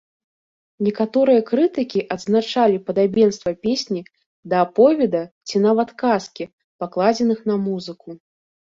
Некаторыя 0.85 1.41
крытыкі 1.49 2.01
адзначылі 2.15 2.81
падабенства 2.89 3.51
песні 3.67 4.01
да 4.49 4.55
аповеда 4.69 5.23
ці 5.49 5.65
нават 5.71 5.89
казкі, 6.07 6.53
пакладзеных 6.83 7.39
на 7.55 7.65
музыку. 7.71 8.23